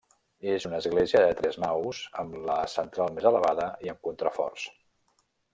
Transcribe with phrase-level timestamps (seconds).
[0.53, 4.69] És una església de tres naus amb la central més elevada i amb contraforts.